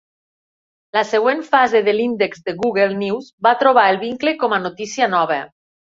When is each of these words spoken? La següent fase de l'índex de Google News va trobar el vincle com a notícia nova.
La 0.97 1.01
següent 1.09 1.43
fase 1.49 1.81
de 1.89 1.93
l'índex 1.97 2.41
de 2.47 2.55
Google 2.63 2.95
News 3.03 3.27
va 3.49 3.55
trobar 3.63 3.85
el 3.93 4.01
vincle 4.07 4.35
com 4.45 4.57
a 4.59 4.63
notícia 4.69 5.13
nova. 5.19 5.39